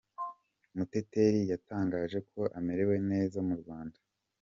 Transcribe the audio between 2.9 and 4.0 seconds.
neza mu Rwanda